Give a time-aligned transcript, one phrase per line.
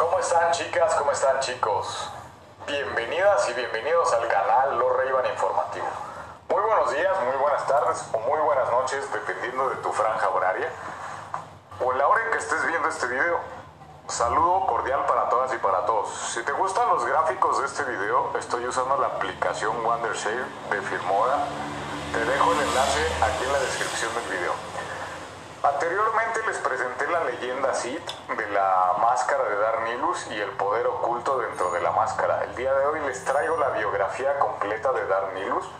[0.00, 0.94] ¿Cómo están chicas?
[0.94, 2.08] ¿Cómo están chicos?
[2.66, 5.84] Bienvenidas y bienvenidos al canal Los Reivan Informativo.
[6.48, 10.70] Muy buenos días, muy buenas tardes o muy buenas noches, dependiendo de tu franja horaria
[11.84, 13.40] o en la hora en que estés viendo este video.
[14.08, 16.08] Saludo cordial para todas y para todos.
[16.32, 21.44] Si te gustan los gráficos de este video, estoy usando la aplicación Wondershare de Filmora.
[22.14, 24.79] Te dejo el enlace aquí en la descripción del video.
[25.62, 31.38] Anteriormente les presenté la leyenda Sith de la máscara de Darnilus y el poder oculto
[31.38, 32.44] dentro de la máscara.
[32.44, 35.70] El día de hoy les traigo la biografía completa de Darnilus.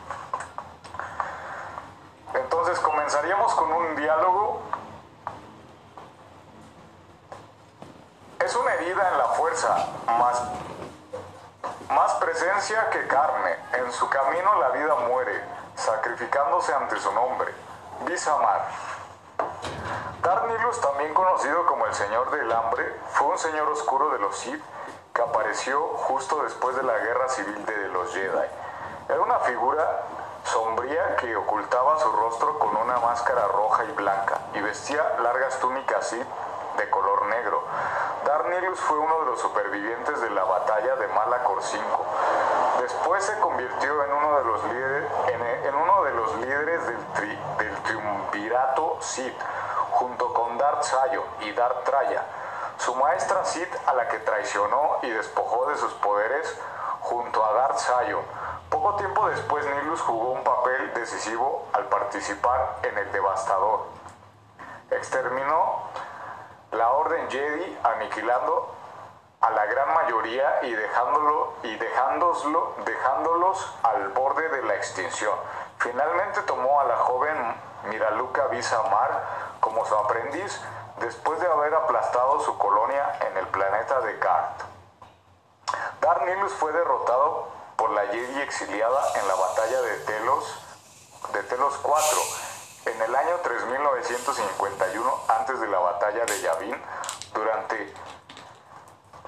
[2.34, 4.60] Entonces comenzaríamos con un diálogo.
[8.44, 10.42] Es una herida en la fuerza, más,
[11.88, 13.56] más presencia que carne.
[13.72, 15.42] En su camino la vida muere,
[15.74, 17.54] sacrificándose ante su nombre.
[18.04, 18.99] Visamar.
[20.30, 24.62] Darnilus, también conocido como el Señor del Hambre, fue un señor oscuro de los Sith
[25.12, 28.46] que apareció justo después de la guerra civil de los Jedi.
[29.08, 30.02] Era una figura
[30.44, 36.06] sombría que ocultaba su rostro con una máscara roja y blanca y vestía largas túnicas
[36.06, 36.28] Sith
[36.76, 37.64] de color negro.
[38.24, 42.06] Darnilus fue uno de los supervivientes de la batalla de Malacor 5.
[42.82, 45.10] Después se convirtió en uno de los líderes,
[46.86, 46.96] del,
[47.58, 49.34] del triunvirato Sith,
[49.92, 52.24] junto con Darth Sion y Darth Traya,
[52.78, 56.58] su maestra Sith a la que traicionó y despojó de sus poderes
[57.00, 58.24] junto a Darth Sion.
[58.70, 63.80] Poco tiempo después Nilus jugó un papel decisivo al participar en el Devastador.
[64.90, 65.82] Exterminó
[66.72, 68.74] la Orden Jedi aniquilando
[69.40, 75.34] a la gran mayoría y dejándolo y dejándoslo, dejándolos al borde de la extinción.
[75.78, 77.36] Finalmente tomó a la joven
[77.88, 80.60] Miraluka Visamar como su aprendiz
[80.98, 84.62] después de haber aplastado su colonia en el planeta de Kart.
[86.00, 90.62] Darnilus fue derrotado por la Jedi exiliada en la batalla de Telos,
[91.32, 92.18] de Telos 4
[92.86, 96.82] en el año 3951 antes de la batalla de Yavin
[97.32, 97.94] durante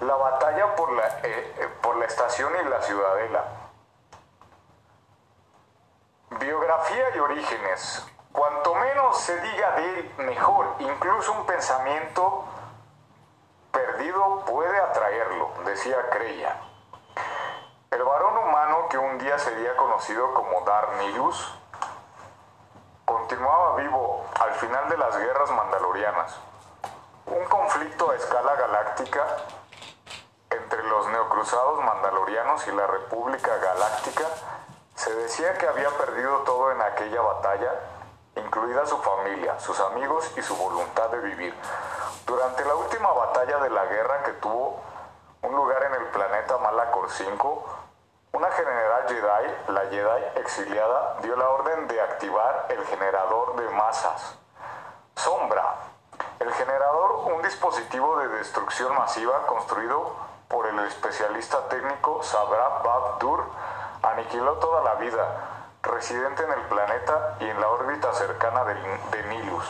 [0.01, 3.45] la batalla por la, eh, por la estación y la ciudadela.
[6.31, 8.05] Biografía y orígenes.
[8.33, 10.77] Cuanto menos se diga de él, mejor.
[10.79, 12.45] Incluso un pensamiento
[13.71, 16.57] perdido puede atraerlo, decía Creya.
[17.91, 21.59] El varón humano que un día sería conocido como Darnilus
[23.05, 26.39] continuaba vivo al final de las guerras mandalorianas.
[27.27, 29.27] Un conflicto a escala galáctica
[30.49, 34.25] entre los neocruzados mandalorianos y la República Galáctica
[34.95, 37.71] se decía que había perdido todo en aquella batalla
[38.37, 41.55] incluida su familia, sus amigos y su voluntad de vivir.
[42.27, 44.81] Durante la última batalla de la guerra que tuvo
[45.43, 47.65] un lugar en el planeta Malacor 5,
[48.33, 54.39] una general Jedi, la Jedi exiliada, dio la orden de activar el generador de masas.
[55.17, 55.77] Sombra.
[56.39, 60.17] El generador, un dispositivo de destrucción masiva construido
[60.49, 63.45] por el especialista técnico Sabra Babdur,
[64.03, 65.52] aniquiló toda la vida,
[65.83, 69.65] residente en el planeta y en la órbita cercana de, Nilus.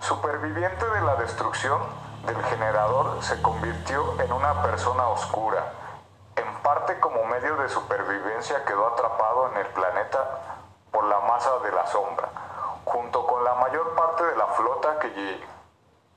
[0.00, 1.80] Superviviente de la destrucción
[2.24, 5.72] del generador, se convirtió en una persona oscura.
[6.36, 10.58] En parte como medio de supervivencia quedó atrapado en el planeta
[10.92, 12.28] por la masa de la sombra,
[12.84, 15.44] junto con la mayor parte de la flota que,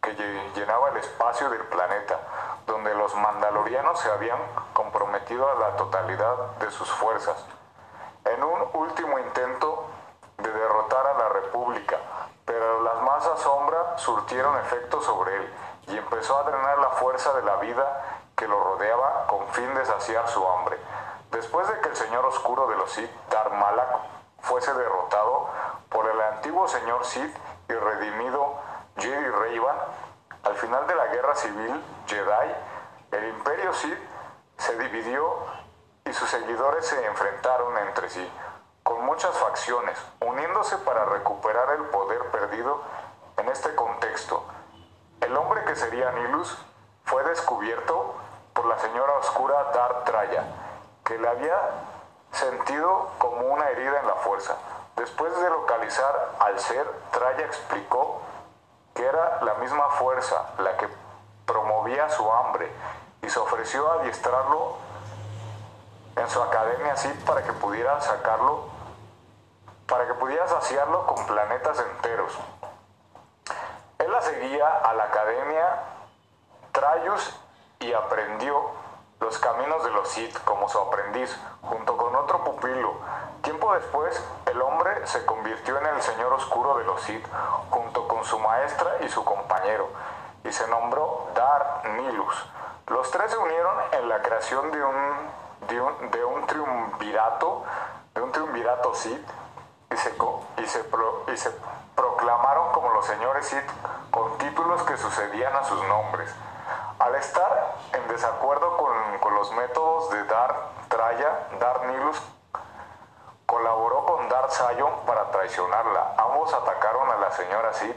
[0.02, 0.14] que
[0.56, 2.20] llenaba el espacio del planeta,
[2.68, 4.40] donde los mandalorianos se habían
[4.74, 7.46] comprometido a la totalidad de sus fuerzas
[8.40, 9.86] en un último intento
[10.38, 11.98] de derrotar a la República,
[12.46, 15.54] pero las masas sombra surtieron efecto sobre él
[15.88, 19.86] y empezó a drenar la fuerza de la vida que lo rodeaba con fin de
[19.86, 20.78] saciar su hambre.
[21.32, 23.98] Después de que el señor oscuro de los Sith, Darth Malak,
[24.42, 25.50] fuese derrotado
[25.90, 27.36] por el antiguo señor Sith
[27.68, 28.56] y redimido
[28.96, 29.76] Jedi Reivan,
[30.44, 32.56] al final de la guerra civil Jedi,
[33.12, 34.00] el imperio Sith
[34.58, 35.59] se dividió
[36.10, 38.32] y sus seguidores se enfrentaron entre sí,
[38.84, 42.82] con muchas facciones, uniéndose para recuperar el poder perdido
[43.38, 44.44] en este contexto.
[45.22, 46.58] El hombre que sería Nilus
[47.06, 48.16] fue descubierto
[48.54, 50.44] por la señora oscura Darth Traya,
[51.06, 51.58] que le había
[52.32, 54.56] sentido como una herida en la fuerza.
[54.96, 58.22] Después de localizar al ser, Traya explicó
[58.96, 60.88] que era la misma fuerza la que
[61.46, 62.72] promovía su hambre
[63.22, 64.89] y se ofreció a adiestrarlo
[66.16, 68.66] en su academia Sith para que pudiera sacarlo,
[69.88, 72.38] para que pudiera saciarlo con planetas enteros.
[74.00, 75.66] Él la seguía a la academia
[76.72, 77.36] Trayus
[77.80, 78.72] y aprendió
[79.20, 82.94] los caminos de los Sith como su aprendiz, junto con otro pupilo.
[83.42, 87.26] Tiempo después, el hombre se convirtió en el Señor Oscuro de los Sith,
[87.70, 89.90] junto con su maestra y su compañero,
[90.44, 92.46] y se nombró Dar Nilus.
[92.88, 95.30] Los tres se unieron en la creación de un,
[95.68, 97.64] de un, de un triunvirato,
[98.14, 99.28] de un triunvirato Sith,
[99.92, 100.14] y se,
[100.58, 100.86] y, se
[101.34, 101.52] y se
[101.96, 103.70] proclamaron como los señores Sith
[104.12, 106.34] con títulos que sucedían a sus nombres.
[107.00, 108.90] Al estar en desacuerdo con,
[109.36, 110.56] los métodos de Dar
[110.90, 112.22] Traya, Dar Nilus
[113.46, 116.16] colaboró con Dar Sion para traicionarla.
[116.18, 117.94] Ambos atacaron a la señora Sid,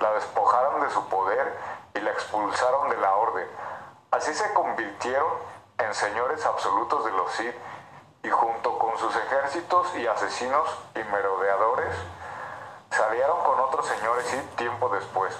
[0.00, 1.58] la despojaron de su poder
[1.94, 3.46] y la expulsaron de la orden.
[4.10, 5.28] Así se convirtieron
[5.78, 7.52] en señores absolutos de los Sid
[8.22, 11.94] y junto con sus ejércitos y asesinos y merodeadores
[12.90, 15.36] salieron con otros señores Sid tiempo después.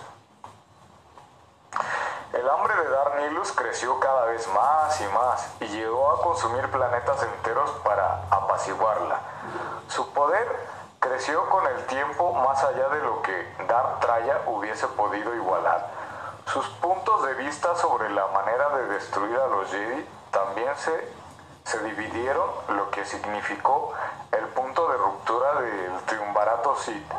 [2.33, 7.23] El hambre de Darnilus creció cada vez más y más y llegó a consumir planetas
[7.23, 9.21] enteros para apaciguarla.
[9.89, 10.47] Su poder
[11.01, 15.89] creció con el tiempo más allá de lo que Dar Traya hubiese podido igualar.
[16.53, 21.13] Sus puntos de vista sobre la manera de destruir a los Jedi también se,
[21.65, 23.93] se dividieron, lo que significó
[24.33, 27.11] el punto de ruptura del triunvarato Sith.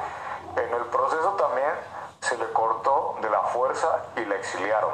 [0.56, 1.74] En el proceso también
[2.21, 4.92] se le cortó de la fuerza y la exiliaron.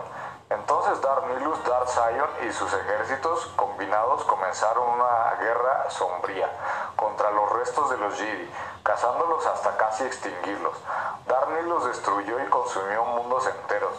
[0.50, 6.48] Entonces Dar Nilus, Dar Sion y sus ejércitos combinados comenzaron una guerra sombría
[6.95, 8.51] contra los restos de los Jedi,
[8.83, 10.74] cazándolos hasta casi extinguirlos.
[11.27, 13.94] Dar Nilus destruyó y consumió mundos enteros,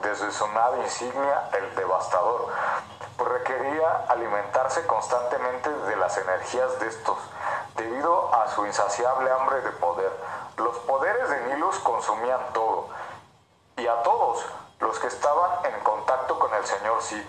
[0.00, 2.48] desde su nave insignia, el Devastador,
[3.18, 7.18] requería alimentarse constantemente de las energías de estos,
[7.76, 10.12] debido a su insaciable hambre de poder.
[10.56, 12.88] Los poderes de Nilus consumían todo,
[13.76, 14.44] y a todos
[14.80, 17.24] los que estaban en contacto con el señor Sid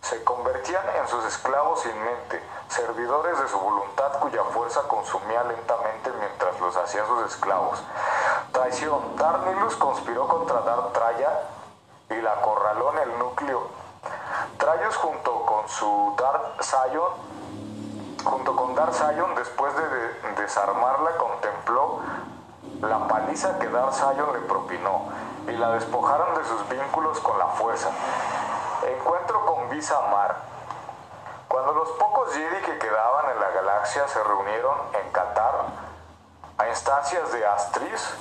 [0.00, 6.10] se convertían en sus esclavos sin mente, servidores de su voluntad cuya fuerza consumía lentamente
[6.18, 7.82] mientras los hacía sus esclavos.
[8.52, 9.16] Traición.
[9.16, 11.40] Dar Nilus conspiró contra Dar Traya
[12.10, 13.77] y la acorraló en el núcleo.
[14.68, 17.10] Junto con su Dar Sion,
[18.22, 22.00] junto con Dar Sion, después de desarmarla, contempló
[22.82, 25.04] la paliza que Dar Sion le propinó
[25.46, 27.88] y la despojaron de sus vínculos con la fuerza.
[28.86, 30.36] Encuentro con Visa Mar.
[31.48, 35.64] Cuando los pocos Jedi que quedaban en la galaxia se reunieron en Qatar,
[36.58, 38.14] a instancias de Astris,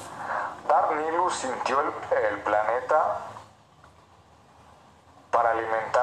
[0.69, 3.17] Dar Nilus sintió el, planeta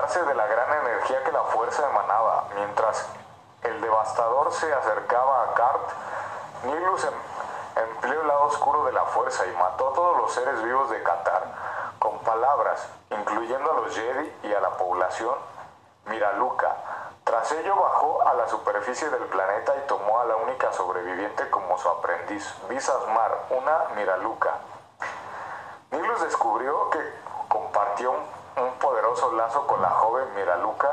[0.04, 2.44] de la gran energía que la fuerza emanaba.
[2.54, 3.06] Mientras
[3.62, 5.90] el devastador se acercaba a Kart,
[6.64, 10.62] Nilus em- empleó el lado oscuro de la fuerza y mató a todos los seres
[10.62, 11.44] vivos de Qatar
[11.98, 15.34] con palabras, incluyendo a los Jedi y a la población
[16.04, 16.76] Miraluca.
[17.24, 21.78] Tras ello bajó a la superficie del planeta y tomó a la única sobreviviente como
[21.78, 24.50] su aprendiz, Visasmar, una Miraluca.
[25.90, 27.00] Nilus descubrió que
[27.48, 30.90] compartió un, un poderoso lazo con la joven Miraluca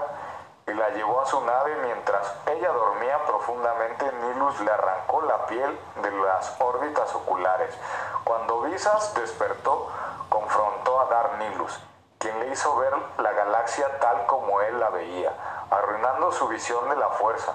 [0.68, 4.12] y la llevó a su nave mientras ella dormía profundamente.
[4.12, 7.78] Nilus le arrancó la piel de las órbitas oculares.
[8.24, 9.90] Cuando Visas despertó,
[10.30, 11.80] confrontó a Dar Nilus,
[12.18, 15.34] quien le hizo ver la galaxia tal como él la veía,
[15.70, 17.54] arruinando su visión de la fuerza.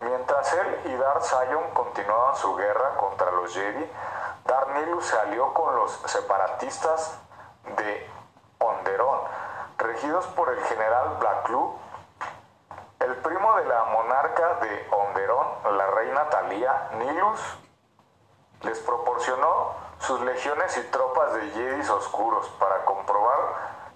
[0.00, 3.90] Mientras él y Dar Sion continuaban su guerra contra los Jedi,
[4.44, 7.18] Dar Nilus se alió con los separatistas
[7.76, 8.13] de
[10.34, 11.78] por el general Blackloo
[12.98, 15.46] el primo de la monarca de Onderón,
[15.76, 17.40] la reina Talía, Nilus,
[18.62, 23.38] les proporcionó sus legiones y tropas de Jedis oscuros para comprobar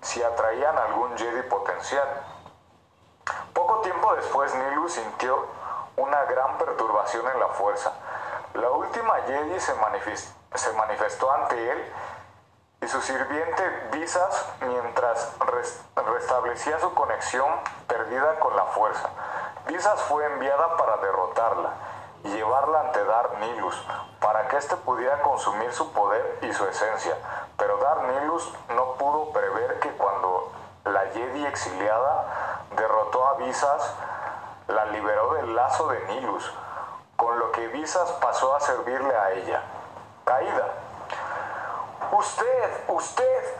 [0.02, 2.06] si atraían algún Jedi potencial.
[3.52, 5.46] Poco tiempo después Nilus sintió
[5.96, 7.92] una gran perturbación en la fuerza.
[8.54, 11.92] La última Jedi se manifestó ante él
[12.80, 17.48] y su sirviente Visas mientras res restablecía su conexión
[17.86, 19.08] perdida con la fuerza.
[19.66, 21.70] Visas fue enviada para derrotarla
[22.24, 23.86] y llevarla ante Dar Nilus
[24.20, 27.16] para que éste pudiera consumir su poder y su esencia.
[27.56, 30.52] Pero Dar Nilus no pudo prever que cuando
[30.84, 33.94] la Jedi exiliada derrotó a Visas,
[34.68, 36.52] la liberó del lazo de Nilus,
[37.16, 39.62] con lo que Visas pasó a servirle a ella.
[40.24, 40.87] Caída.
[42.12, 43.54] Usted, usted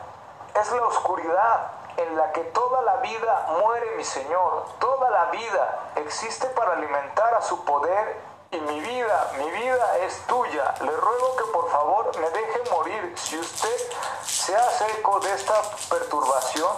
[0.55, 4.65] es la oscuridad en la que toda la vida muere mi Señor.
[4.79, 8.17] Toda la vida existe para alimentar a su poder
[8.51, 10.75] y mi vida, mi vida es tuya.
[10.81, 13.15] Le ruego que por favor me deje morir.
[13.19, 13.93] Si usted
[14.25, 16.73] se hace eco de esta perturbación,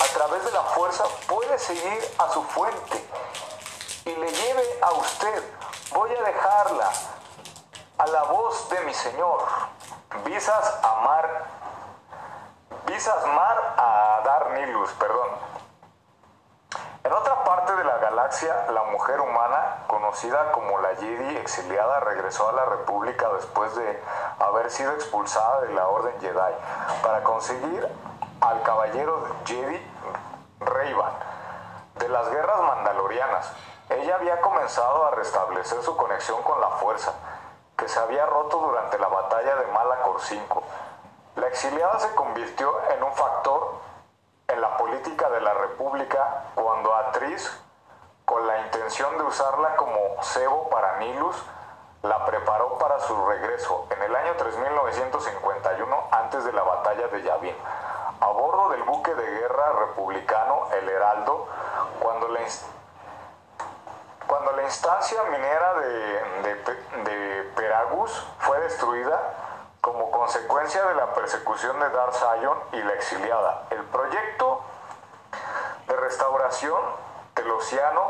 [0.00, 3.08] a través de la fuerza puede seguir a su fuente
[4.04, 5.42] y le lleve a usted.
[5.92, 6.90] Voy a dejarla
[7.98, 9.73] a la voz de mi Señor.
[10.22, 11.44] Visas amar,
[12.86, 15.28] visas mar a dar Nilus, perdón.
[17.02, 22.48] En otra parte de la galaxia, la mujer humana, conocida como la Jedi exiliada, regresó
[22.48, 24.02] a la República después de
[24.38, 26.54] haber sido expulsada de la Orden Jedi
[27.02, 27.86] para conseguir
[28.40, 29.84] al caballero Jedi
[30.60, 31.12] Reyban
[31.96, 33.52] de las guerras mandalorianas.
[33.90, 37.12] Ella había comenzado a restablecer su conexión con la fuerza,
[37.84, 40.62] que se había roto durante la batalla de Malacor 5.
[41.36, 43.74] La exiliada se convirtió en un factor
[44.48, 47.60] en la política de la República cuando Atriz,
[48.24, 51.36] con la intención de usarla como cebo para Nilus,
[52.00, 57.56] la preparó para su regreso en el año 3951 antes de la batalla de Yavin.
[58.18, 61.48] A bordo del buque de guerra republicano El Heraldo,
[62.00, 62.40] cuando la,
[64.26, 69.20] cuando la instancia minera de, Peragus fue destruida
[69.80, 73.66] como consecuencia de la persecución de Dar Sion y la exiliada.
[73.70, 74.62] El proyecto
[75.86, 76.80] de restauración
[77.34, 78.02] del océano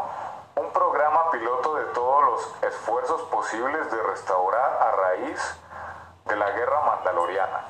[0.57, 5.57] un programa piloto de todos los esfuerzos posibles de restaurar a raíz
[6.27, 7.65] de la guerra mandaloriana.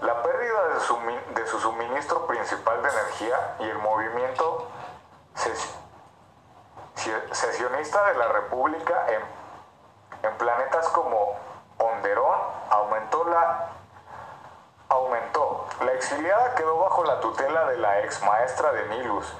[0.00, 4.68] La pérdida de su, suministro principal de energía y el movimiento
[7.32, 9.22] sesionista de la República en,
[10.24, 11.36] en planetas como
[11.78, 12.38] Onderón
[12.70, 13.68] aumentó la
[14.88, 15.66] aumentó.
[15.84, 19.32] La exiliada quedó bajo la tutela de la ex maestra de Nilus,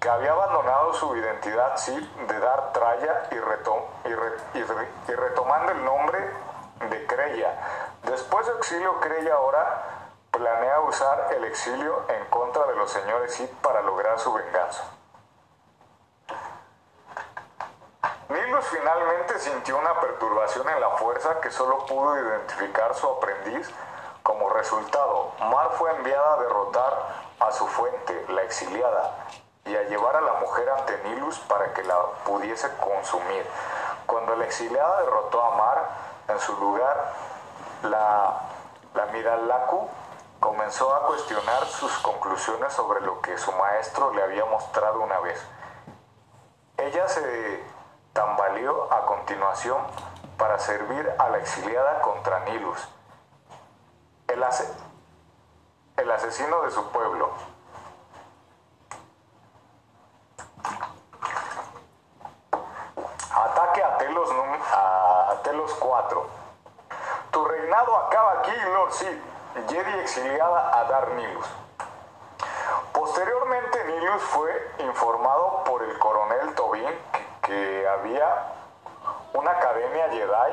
[0.00, 6.18] que había abandonado su identidad de dar Traya y, y, retomando el nombre
[6.90, 7.54] de Creya.
[8.04, 9.82] Después de exilio, Creya ahora
[10.30, 14.95] planea usar el exilio en contra de los señores Sith para lograr su venganza.
[18.28, 23.70] Nilus finalmente sintió una perturbación en la fuerza que solo pudo identificar su aprendiz
[24.24, 25.32] como resultado.
[25.38, 26.92] Mar fue enviada a derrotar
[27.38, 29.28] a su fuente, la exiliada,
[29.64, 33.46] y a llevar a la mujer ante Nilus para que la pudiese consumir.
[34.06, 35.88] Cuando la exiliada derrotó a Mar,
[36.28, 37.12] en su lugar,
[37.82, 38.40] la,
[38.94, 39.88] la Miralaku
[40.40, 45.40] comenzó a cuestionar sus conclusiones sobre lo que su maestro le había mostrado una vez.
[46.78, 47.64] Ella se
[48.16, 49.76] tambaleó a continuación
[50.38, 52.88] para servir a la exiliada contra Nilus,
[54.26, 54.42] el,
[56.10, 57.30] asesino de su pueblo.
[63.34, 64.30] Ataque a Telos,
[64.72, 66.26] a Telos 4.
[67.30, 69.18] Tu reinado acaba aquí, Lord Sid.
[69.68, 71.46] Jedi exiliada a Dar Nilus.
[72.92, 76.88] Posteriormente, Nilus fue informado por el coronel Tobin
[77.46, 78.26] que había
[79.32, 80.52] una academia Jedi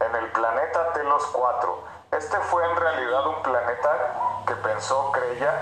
[0.00, 1.78] en el planeta Telos 4.
[2.12, 5.54] Este fue en realidad un planeta que pensó Creya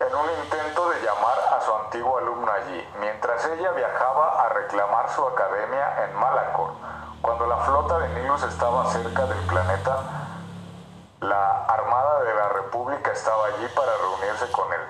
[0.00, 5.08] en un intento de llamar a su antiguo alumno allí, mientras ella viajaba a reclamar
[5.10, 6.72] su academia en Malacor.
[7.22, 9.98] Cuando la flota de Nilus estaba cerca del planeta,
[11.20, 14.80] la Armada de la República estaba allí para reunirse con él,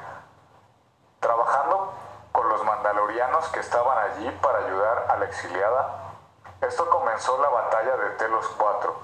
[1.21, 1.93] trabajando
[2.33, 2.49] con
[3.53, 5.89] que estaban allí para ayudar a la exiliada.
[6.63, 9.01] Esto comenzó la batalla de Telos 4,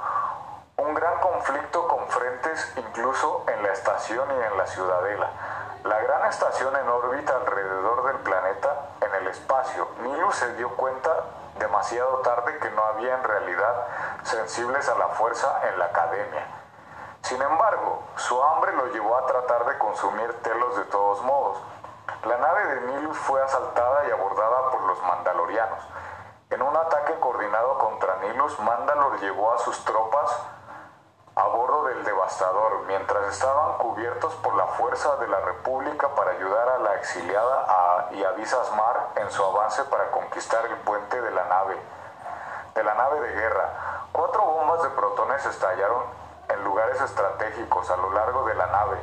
[0.79, 5.31] un gran conflicto con frentes incluso en la estación y en la ciudadela.
[5.85, 9.89] La gran estación en órbita alrededor del planeta en el espacio.
[10.03, 11.11] Nilus se dio cuenta
[11.59, 13.87] demasiado tarde que no había en realidad
[14.23, 16.47] sensibles a la fuerza en la academia.
[17.23, 21.59] Sin embargo, su hambre lo llevó a tratar de consumir telos de todos modos.
[22.25, 25.79] La nave de Nilus fue asaltada y abordada por los mandalorianos.
[26.51, 30.37] En un ataque coordinado contra Nilus, Mandalor llevó a sus tropas
[31.37, 36.69] a bordo del devastador, mientras estaban cubiertos por la fuerza de la República para ayudar
[36.71, 41.45] a la exiliada y a Visasmar en su avance para conquistar el puente de la
[41.45, 41.79] nave,
[42.75, 43.71] de la nave de guerra.
[44.11, 46.03] Cuatro bombas de protones estallaron
[46.49, 48.99] en lugares estratégicos a lo largo de la nave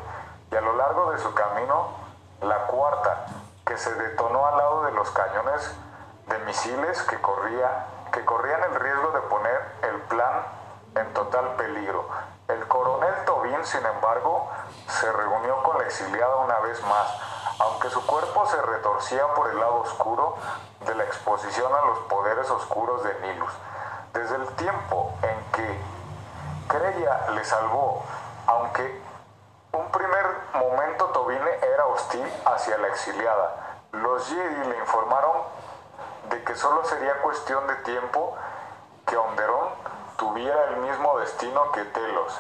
[0.51, 2.05] y a lo largo de su camino
[2.48, 3.25] la cuarta,
[3.66, 5.75] que se detonó al lado de los cañones
[6.28, 10.44] de misiles que, corría, que corrían el riesgo de poner el plan
[10.96, 12.08] en total peligro.
[12.48, 14.50] El coronel Tobin, sin embargo,
[14.88, 17.08] se reunió con la exiliada una vez más,
[17.60, 20.36] aunque su cuerpo se retorcía por el lado oscuro
[20.86, 23.52] de la exposición a los poderes oscuros de Nilus.
[24.14, 25.82] Desde el tiempo en que
[26.68, 28.04] Creya le salvó,
[28.48, 29.05] aunque
[31.96, 33.78] era hacia la exiliada.
[33.92, 35.44] Los Jedi le informaron
[36.30, 38.36] de que solo sería cuestión de tiempo
[39.06, 39.70] que Onderón
[40.18, 42.38] tuviera el mismo destino que Telos,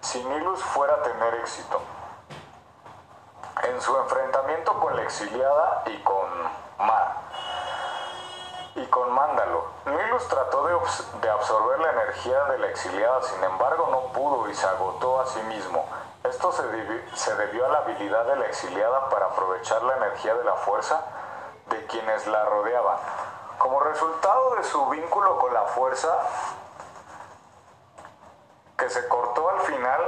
[0.00, 1.80] si Nilus fuera a tener éxito.
[3.62, 6.28] En su enfrentamiento con la exiliada y con
[6.78, 7.16] Mar,
[8.74, 9.66] y con Mándalo.
[9.86, 14.66] Nilus trató de, absorber la energía de la exiliada, sin embargo no pudo y se
[14.66, 15.84] agotó a sí mismo.
[16.28, 20.54] Esto se, debió a la habilidad de la exiliada para aprovechar la energía de la
[20.54, 21.00] fuerza
[21.66, 22.96] de quienes la rodeaban.
[23.58, 26.08] Como resultado de su vínculo con la fuerza,
[28.76, 30.00] que se cortó al final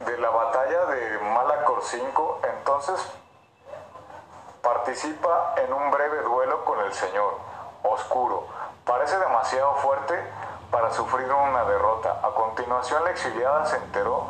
[0.00, 3.00] de la batalla de Malacor 5, entonces
[4.60, 7.38] participa en un breve duelo con el Señor
[7.82, 8.46] oscuro.
[8.84, 10.14] Parece demasiado fuerte
[10.70, 12.20] para sufrir una derrota.
[12.22, 14.26] A continuación, la exiliada se enteró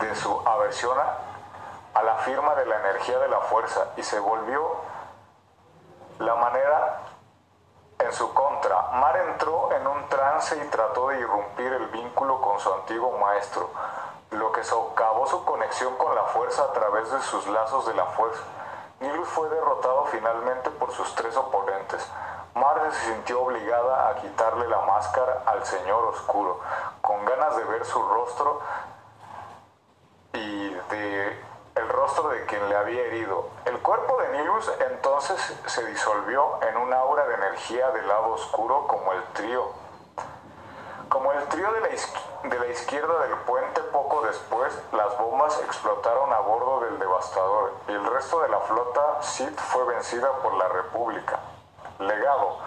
[0.00, 4.76] de su aversión a, la firma de la energía de la fuerza y se volvió
[6.18, 7.00] la manera
[7.98, 8.80] en su contra.
[8.92, 13.68] Mar entró en un trance y trató de irrumpir el vínculo con su antiguo maestro,
[14.30, 18.06] lo que socavó su conexión con la fuerza a través de sus lazos de la
[18.06, 18.42] fuerza.
[19.00, 22.06] Nilus fue derrotado finalmente por sus tres oponentes.
[22.54, 26.60] Marge se sintió obligada a quitarle la máscara al Señor Oscuro,
[27.00, 28.60] con ganas de ver su rostro
[30.96, 33.48] el rostro de quien le había herido.
[33.64, 38.86] El cuerpo de Nilus entonces se disolvió en un aura de energía del lado oscuro
[38.86, 39.68] como el trío.
[41.08, 46.32] Como el trío de la, de la izquierda del puente, poco después las bombas explotaron
[46.32, 50.68] a bordo del devastador y el resto de la flota Sith fue vencida por la
[50.68, 51.38] República.
[51.98, 52.58] Legado.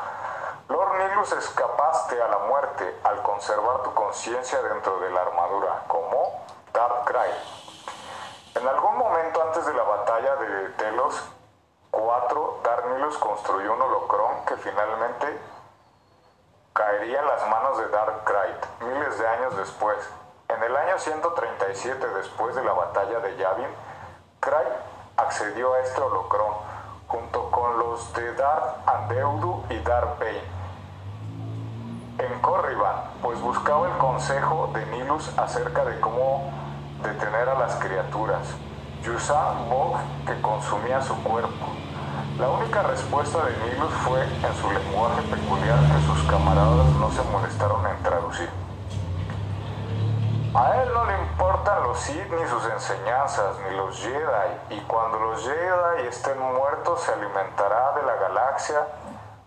[0.70, 6.46] Lord Nilus escapaste a la muerte al conservar tu conciencia dentro de la armadura, como
[6.74, 7.63] Dark Cry.
[8.56, 11.24] En algún momento antes de la batalla de Telos
[11.90, 15.40] 4, Dark Nilus construyó un holocrón que finalmente
[16.72, 19.98] caería en las manos de Dark Cry miles de años después.
[20.50, 23.76] En el año 137 después de la batalla de Yavin,
[24.40, 24.68] Cry
[25.18, 26.54] accedió a este holocrón
[27.08, 30.44] junto con los de Dar Andeudu y Dar Bane.
[32.20, 36.63] En Corriban, pues buscaba el consejo de Nilus acerca de cómo
[37.04, 38.48] detener a las criaturas.
[39.04, 41.68] Yusan Bog que consumía su cuerpo.
[42.40, 47.22] La única respuesta de Nilus fue en su lenguaje peculiar que sus camaradas no se
[47.24, 48.50] molestaron en traducir.
[50.56, 55.20] A él no le importan los Sith ni sus enseñanzas, ni los Jedi, y cuando
[55.20, 58.88] los Jedi estén muertos se alimentará de la galaxia,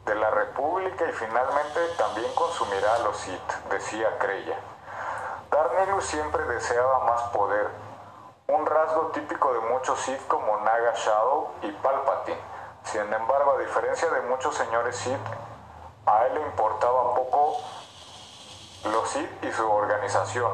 [0.05, 4.57] de la República y finalmente también consumirá a los Sith, decía Creya.
[5.77, 7.69] Darnellus siempre deseaba más poder,
[8.49, 12.41] un rasgo típico de muchos Sith como Naga Shadow y Palpatine.
[12.85, 15.21] Sin embargo, a diferencia de muchos señores Sith,
[16.07, 17.59] a él le importaba poco
[18.85, 20.51] los Sith y su organización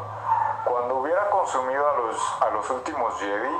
[0.64, 3.58] cuando hubiera consumido a los, a los últimos Jedi,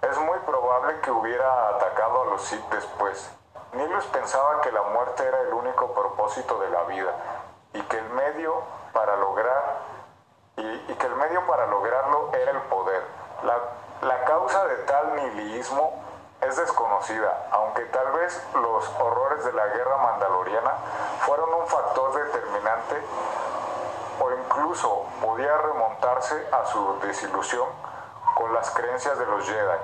[0.00, 3.30] es muy probable que hubiera atacado a los Sith después.
[3.72, 7.12] Nilus pensaba que la muerte era el único propósito de la vida
[7.74, 8.62] y que el medio
[8.94, 9.96] para lograr
[10.56, 13.02] y, que el medio para lograrlo era el poder.
[13.42, 13.58] La,
[14.06, 16.02] la causa de tal nihilismo
[16.56, 20.72] es desconocida, aunque tal vez los horrores de la guerra mandaloriana
[21.20, 23.02] fueron un factor determinante
[24.20, 27.68] o incluso podía remontarse a su desilusión
[28.34, 29.78] con las creencias de los Jedi.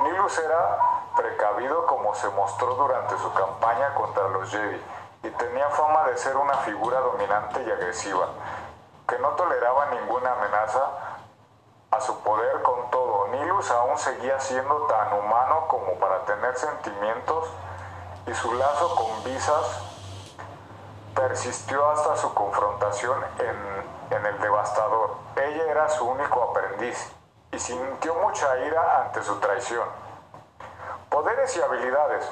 [0.00, 0.78] Nilus era
[1.14, 4.82] precavido como se mostró durante su campaña contra los Jedi
[5.24, 8.28] y tenía fama de ser una figura dominante y agresiva,
[9.06, 11.13] que no toleraba ninguna amenaza
[11.94, 13.28] a su poder con todo.
[13.28, 17.48] Nilus aún seguía siendo tan humano como para tener sentimientos
[18.26, 19.80] y su lazo con Visas
[21.14, 25.10] persistió hasta su confrontación en, en, el devastador.
[25.36, 27.12] Ella era su único aprendiz
[27.52, 29.88] y sintió mucha ira ante su traición.
[31.08, 32.28] Poderes y habilidades.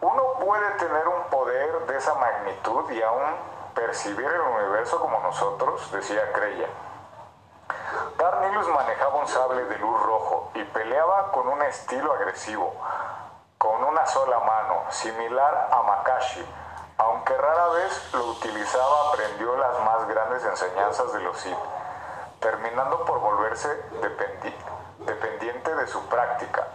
[0.00, 3.34] Uno puede tener un poder de esa magnitud y aún
[3.74, 6.68] percibir el universo como nosotros, decía Creya.
[8.22, 12.72] Darnilus manejaba un sable de luz rojo y peleaba con un estilo agresivo,
[13.58, 16.46] con una sola mano, similar a Makashi,
[16.98, 21.58] aunque rara vez lo utilizaba, aprendió las más grandes enseñanzas de los Sith,
[22.38, 23.68] terminando por volverse
[25.04, 26.68] dependiente de su práctica.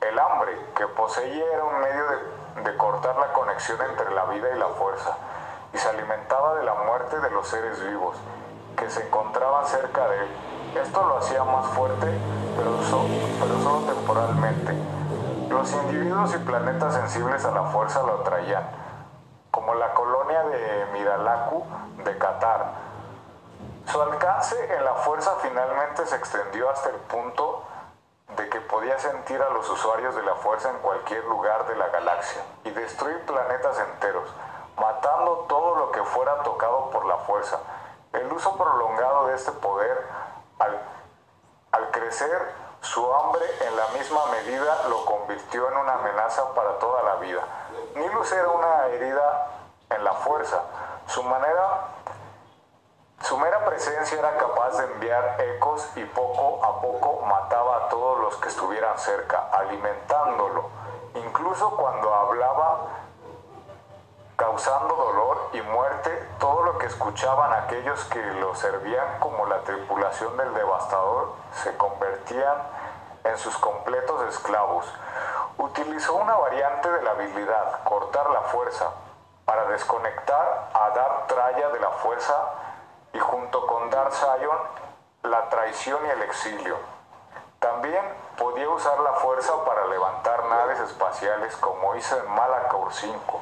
[0.00, 2.04] El hambre que poseía era un medio
[2.62, 5.16] de cortar la conexión entre la vida y la fuerza,
[5.72, 8.16] y se alimentaba de la muerte de los seres vivos
[8.76, 10.57] que se encontraban cerca de él.
[10.74, 12.06] Esto lo hacía más fuerte,
[12.56, 14.74] pero, solo temporalmente.
[15.48, 18.64] Los individuos y planetas sensibles a la fuerza lo atraían,
[19.50, 21.64] como la colonia de Miralaku
[22.04, 22.66] de Qatar.
[23.86, 27.62] Su alcance en la fuerza finalmente se extendió hasta el punto
[28.36, 31.88] de que podía sentir a los usuarios de la fuerza en cualquier lugar de la
[31.88, 34.28] galaxia y destruir planetas enteros,
[34.76, 37.58] matando todo lo que fuera tocado por la fuerza.
[38.12, 40.06] El uso prolongado de este poder,
[40.58, 47.02] al, crecer, su hambre en la misma medida lo convirtió en una amenaza para toda
[47.02, 47.42] la vida.
[47.94, 49.46] Nilus era una herida
[49.90, 50.62] en la fuerza.
[51.06, 51.88] Su manera
[53.20, 58.20] su mera presencia era capaz de enviar ecos y poco a poco mataba a todos
[58.20, 60.70] los que estuvieran cerca, alimentándolo.
[61.14, 62.86] Incluso cuando hablaba,
[64.38, 70.36] causando dolor y muerte, todo lo que escuchaban aquellos que lo servían como la tripulación
[70.36, 72.54] del devastador se convertían
[73.24, 74.86] en sus completos esclavos.
[75.58, 78.92] Utilizó una variante de la habilidad, cortar la fuerza,
[79.44, 82.34] para desconectar a dar tralla de la fuerza
[83.12, 84.58] y junto con Darth Sion
[85.24, 86.76] la traición y el exilio.
[87.58, 88.04] También
[88.38, 93.40] podía usar la fuerza para levantar naves espaciales como hizo en Malachor 5,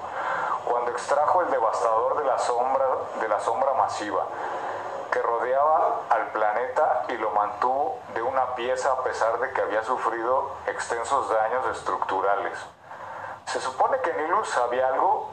[0.77, 2.85] cuando extrajo el devastador de la sombra,
[3.19, 4.27] de la sombra masiva
[5.11, 9.83] que rodeaba al planeta y lo mantuvo de una pieza a pesar de que había
[9.83, 12.59] sufrido extensos daños estructurales.
[13.47, 15.31] Se supone que Nilus sabía algo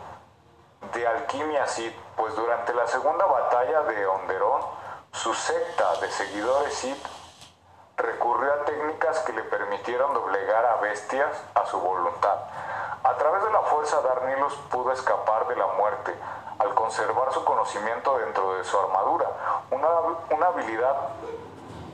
[0.93, 4.61] de alquimia Sith, pues durante la segunda batalla de Onderón,
[5.11, 7.05] su secta de seguidores Sith
[7.97, 12.37] recurrió a técnicas que le permitieron doblegar a bestias a su voluntad.
[13.03, 16.17] A través de la fuerza Darnilus pudo escapar de la muerte
[16.57, 19.27] al conservar su conocimiento dentro de su armadura,
[19.71, 19.87] una,
[20.31, 20.95] una habilidad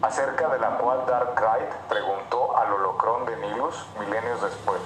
[0.04, 4.80] acerca de la cual Darkrai preguntó al holocrón de Nilus milenios después.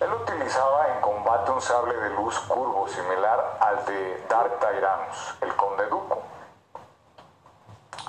[0.00, 5.56] Él utilizaba en combate un sable de luz curvo similar al de Dark Tyrannus, el
[5.56, 6.22] conde Duco.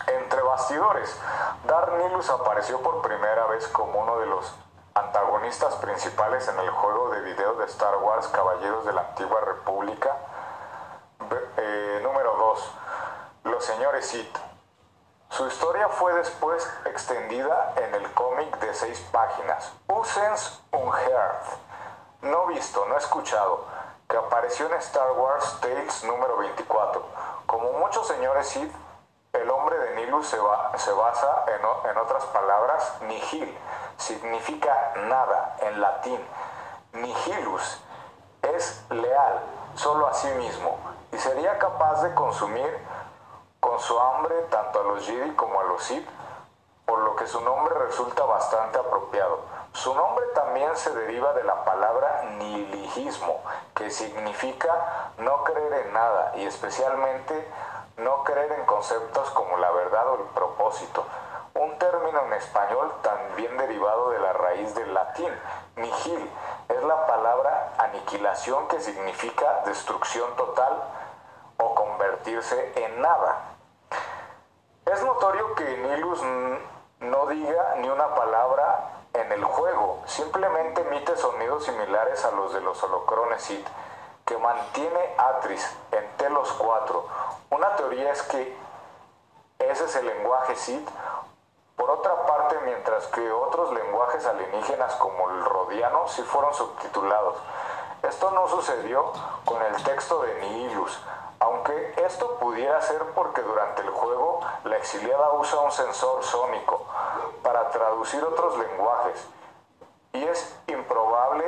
[0.05, 1.19] Entre bastidores,
[1.65, 4.53] Dark Nilus apareció por primera vez como uno de los
[4.99, 10.15] antagonistas principales en el juego de video de Star Wars Caballeros de la Antigua República
[11.57, 12.71] eh, número 2,
[13.45, 14.37] Los Señores Sith.
[15.29, 21.69] Su historia fue después extendida en el cómic de seis páginas, Usens Unheard
[22.21, 23.65] no visto, no escuchado,
[24.07, 27.05] que apareció en Star Wars Tales número 24.
[27.45, 28.73] Como muchos señores Sith,
[29.33, 30.37] el hombre de Nilus se,
[30.77, 33.57] se basa en, en, otras palabras, nihil,
[33.99, 36.19] significa nada en latín.
[36.93, 37.81] Nihilus
[38.41, 39.39] es leal,
[39.75, 40.79] solo a sí mismo,
[41.11, 42.79] y sería capaz de consumir
[43.59, 46.07] con su hambre tanto a los Jedi como a los Sith,
[46.85, 49.41] por lo que su nombre resulta bastante apropiado.
[49.73, 53.43] Su nombre también se deriva de la palabra nihilismo,
[53.75, 57.47] que significa no creer en nada y especialmente
[57.97, 61.05] no creer en conceptos como la verdad o el propósito.
[61.55, 65.31] Un término en español también derivado de la raíz del latín,
[65.75, 66.29] nihil,
[66.69, 70.83] es la palabra aniquilación que significa destrucción total
[71.57, 73.37] o convertirse en nada.
[74.85, 76.21] Es notorio que Nilus
[76.99, 82.61] no diga ni una palabra en el juego, simplemente emite sonidos similares a los de
[82.61, 83.67] los holocrones Sith,
[84.25, 87.07] que mantiene Atris en Telos 4.
[87.49, 88.55] Una teoría es que
[89.59, 90.87] ese es el lenguaje Sith.
[91.79, 97.37] Por otra parte, mientras que otros lenguajes alienígenas como el rodiano sí fueron subtitulados.
[98.03, 99.13] Esto no sucedió
[99.45, 101.01] con el texto de Nihilus,
[101.39, 106.85] aunque esto pudiera ser porque durante el juego la exiliada usa un sensor sónico
[107.43, 109.25] para traducir otros lenguajes
[110.11, 111.45] y es improbable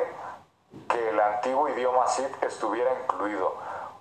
[0.87, 3.53] que el antiguo idioma Sith estuviera incluido.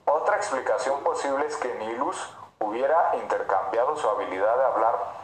[0.05, 5.20] Otra explicación posible es que Nilus hubiera intercambiado su habilidad de hablar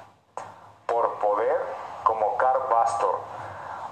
[0.86, 1.60] por poder
[2.04, 3.20] como Car Bastor.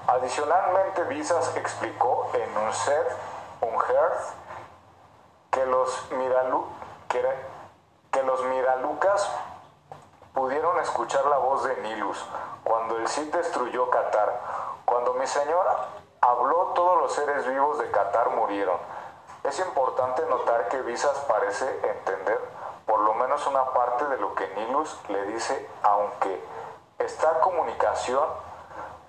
[0.07, 3.17] Adicionalmente, Visas explicó en un set,
[3.61, 4.35] un Hearth,
[5.51, 6.67] que los, Miralu,
[7.09, 7.25] que,
[8.11, 9.31] que los Miralucas
[10.35, 12.25] pudieron escuchar la voz de Nilus
[12.65, 14.41] cuando el Cid destruyó Qatar.
[14.85, 15.65] Cuando mi Señor
[16.21, 18.77] habló, todos los seres vivos de Qatar murieron.
[19.45, 22.41] Es importante notar que Visas parece entender
[22.87, 26.43] por lo menos una parte de lo que Nilus le dice, aunque
[27.05, 28.25] esta comunicación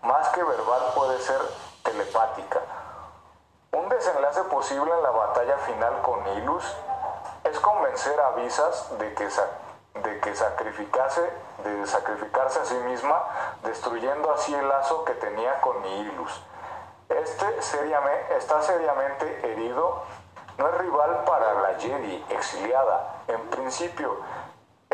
[0.04, 1.40] más que verbal puede ser
[1.84, 2.60] telepática.
[3.72, 6.66] Un desenlace posible en la batalla final con Nilus
[7.44, 9.30] es convencer a Visas de que
[10.02, 11.22] de que sacrificase,
[11.64, 13.24] de sacrificarse a sí misma,
[13.64, 16.42] destruyendo así el lazo que tenía con Nihilus.
[17.08, 17.60] Este
[18.38, 20.04] está seriamente herido.
[20.58, 23.22] No es rival para la Jedi exiliada.
[23.28, 24.18] En principio,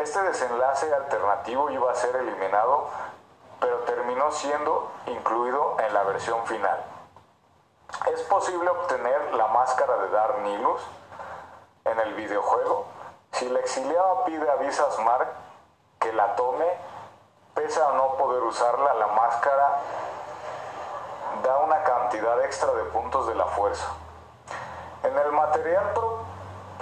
[0.02, 2.88] este desenlace alternativo iba a ser eliminado,
[3.60, 6.82] pero terminó siendo incluido en la versión final.
[8.12, 10.82] Es posible obtener la máscara de Dark Nilus
[11.84, 12.86] en el videojuego.
[13.30, 15.28] Si la exiliada pide a Visas Mark
[16.00, 16.66] que la tome,
[17.54, 19.78] pese a no poder usarla, la máscara
[21.44, 23.86] da una cantidad extra de puntos de la fuerza.
[25.04, 25.92] En el material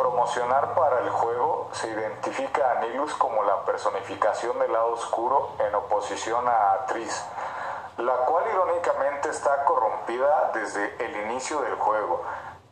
[0.00, 5.74] promocionar para el juego se identifica a Nilus como la personificación del lado oscuro en
[5.74, 7.22] oposición a Tris,
[7.98, 12.22] la cual irónicamente está corrompida desde el inicio del juego,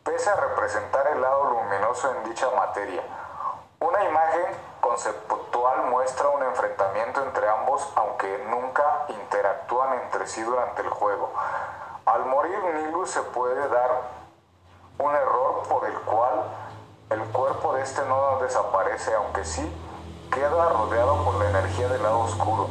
[0.03, 3.03] pese a representar el lado luminoso en dicha materia.
[3.79, 4.45] Una imagen
[4.81, 11.31] conceptual muestra un enfrentamiento entre ambos, aunque nunca interactúan entre sí durante el juego.
[12.07, 13.91] Al morir Nilus se puede dar
[14.97, 16.68] un error por el cual
[17.09, 19.67] el cuerpo de este no desaparece, aunque sí
[20.31, 22.67] queda rodeado por la energía del lado oscuro.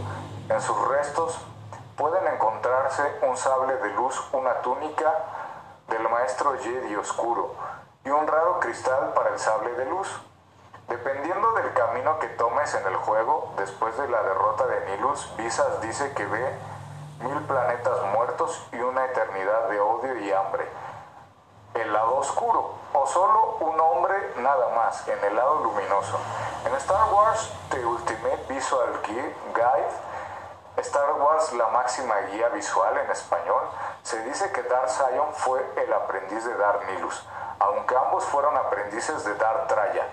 [0.49, 1.39] En sus restos
[1.97, 5.13] pueden encontrarse un sable de luz, una túnica
[5.89, 7.55] del maestro Jedi oscuro
[8.05, 10.09] y un raro cristal para el sable de luz.
[10.89, 15.81] Dependiendo del camino que tomes en el juego, después de la derrota de Nilus, Visas
[15.83, 16.59] dice que ve
[17.21, 20.67] mil planetas muertos y una eternidad de odio y hambre.
[21.79, 26.19] El lado oscuro, o solo un hombre nada más, en el lado luminoso.
[26.67, 33.63] En Star Wars The Ultimate Visual Guide, Star Wars la máxima guía visual en español,
[34.03, 37.25] se dice que Darth Sion fue el aprendiz de Darth Nilus,
[37.61, 40.09] aunque ambos fueron aprendices de Darth Traya.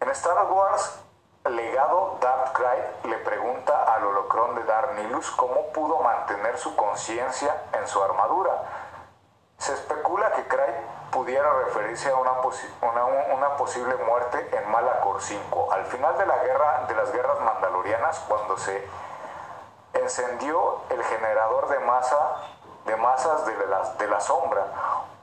[0.00, 1.00] En Star Wars
[1.48, 7.64] Legado Darth Cry le pregunta al holocrón de Darth Nilus cómo pudo mantener su conciencia
[7.72, 8.52] en su armadura.
[9.58, 10.05] Se especula
[11.26, 16.94] pudiera referirse a una, posible muerte en Malacor 5, al final de, la guerra, de
[16.94, 18.86] las guerras mandalorianas, cuando se
[19.92, 22.16] encendió el generador de masa
[22.84, 24.66] de masas de la, de la sombra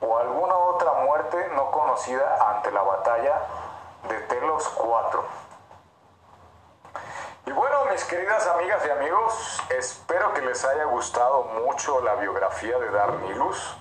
[0.02, 3.40] o alguna otra muerte no conocida ante la batalla
[4.06, 5.24] de Telos 4.
[7.46, 12.78] Y bueno, mis queridas amigas y amigos, espero que les haya gustado mucho la biografía
[12.78, 13.78] de Darnilus.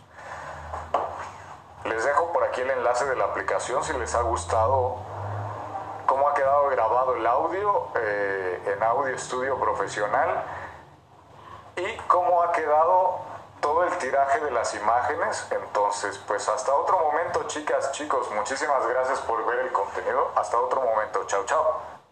[1.93, 4.97] Les dejo por aquí el enlace de la aplicación si les ha gustado
[6.07, 10.43] cómo ha quedado grabado el audio eh, en Audio Estudio Profesional
[11.75, 13.19] y cómo ha quedado
[13.61, 15.47] todo el tiraje de las imágenes.
[15.51, 20.31] Entonces, pues hasta otro momento, chicas, chicos, muchísimas gracias por ver el contenido.
[20.35, 21.23] Hasta otro momento.
[21.27, 22.02] Chao, chao.